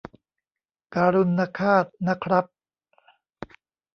[0.95, 2.45] การุณฆาต นะครับ